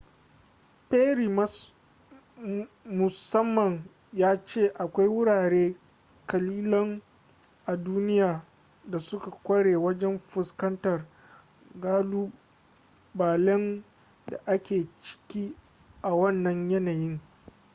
perry 0.89 1.27
musamman 2.97 3.73
ya 4.13 4.45
ce 4.45 4.61
akwai 4.83 5.07
wurare 5.07 5.75
kalilan 6.27 7.01
a 7.65 7.75
duniya 7.77 8.45
da 8.85 8.99
suka 8.99 9.31
kware 9.31 9.75
wajen 9.75 10.17
fuskantar 10.17 11.05
kalubalen 11.81 13.83
da 14.27 14.37
ake 14.45 14.87
ciki 15.01 15.55
a 16.01 16.13
wannan 16.13 16.69
yanayin 16.71 17.19